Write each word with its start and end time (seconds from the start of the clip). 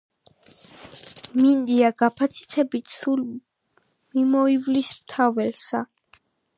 მინდია 1.41 1.91
გაფაციცებით 2.03 2.95
სულ 2.97 3.23
მიმოივლის 3.29 4.93
მთა-ველსა. 4.99 5.89